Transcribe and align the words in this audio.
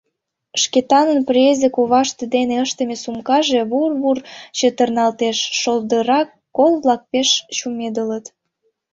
Шкетанын 0.61 1.19
презе 1.27 1.67
коваште 1.75 2.23
дене 2.35 2.55
ыштыме 2.65 2.95
сумкаже 3.03 3.61
вур-вур 3.71 4.17
чытырналтеш: 4.57 5.37
шолдыра 5.59 6.21
кол-влак 6.57 7.01
пеш 7.11 7.29
чумедылыт. 7.57 8.25